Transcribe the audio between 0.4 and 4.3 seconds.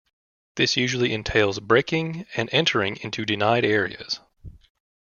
This usually entails breaking and entering into denied areas.